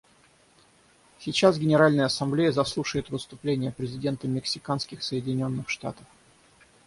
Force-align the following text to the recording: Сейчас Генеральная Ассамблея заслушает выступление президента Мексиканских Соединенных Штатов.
Сейчас 1.19 1.59
Генеральная 1.59 2.05
Ассамблея 2.05 2.51
заслушает 2.51 3.11
выступление 3.11 3.71
президента 3.71 4.27
Мексиканских 4.27 5.03
Соединенных 5.03 5.69
Штатов. 5.69 6.07